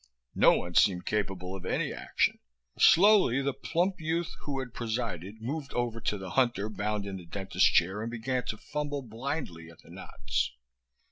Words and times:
No 0.33 0.53
one 0.57 0.73
seemed 0.73 1.05
capable 1.05 1.55
of 1.55 1.63
any 1.63 1.93
action. 1.93 2.39
Slowly 2.79 3.39
the 3.39 3.53
plump 3.53 4.01
youth 4.01 4.33
who 4.45 4.57
had 4.57 4.73
presided 4.73 5.43
moved 5.43 5.75
over 5.75 6.01
to 6.01 6.17
the 6.17 6.31
hunter 6.31 6.69
bound 6.69 7.05
in 7.05 7.17
the 7.17 7.25
dentist's 7.27 7.69
chair 7.69 8.01
and 8.01 8.09
began 8.09 8.43
to 8.47 8.57
fumble 8.57 9.03
blindly 9.03 9.69
at 9.69 9.83
the 9.83 9.91
knots. 9.91 10.53